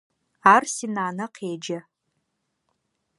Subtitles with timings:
[0.53, 1.79] Ар синанэ къеджэ.